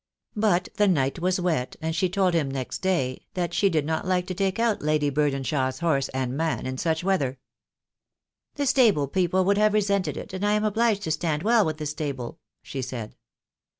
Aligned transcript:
But 0.35 0.67
the 0.77 0.87
night 0.87 1.19
was 1.19 1.39
wet, 1.39 1.75
and 1.79 1.95
she 1.95 2.09
told 2.09 2.33
him 2.33 2.49
next 2.49 2.79
day 2.79 3.27
that 3.35 3.53
she 3.53 3.69
did 3.69 3.85
not 3.85 4.03
like 4.07 4.25
to 4.25 4.33
take 4.33 4.57
out 4.57 4.81
Lady 4.81 5.11
Burdenshaw's 5.11 5.77
horse 5.77 6.09
and 6.09 6.35
man 6.35 6.65
in 6.65 6.79
such 6.79 7.03
weather. 7.03 7.37
"The 8.55 8.65
stable 8.65 9.07
people 9.07 9.45
would 9.45 9.59
have 9.59 9.73
resented 9.75 10.17
it, 10.17 10.33
and 10.33 10.43
I 10.43 10.53
am 10.53 10.63
obliged 10.65 11.03
to 11.03 11.11
stand 11.11 11.43
well 11.43 11.63
with 11.63 11.77
the 11.77 11.85
stable," 11.85 12.39
she 12.63 12.81
said. 12.81 13.15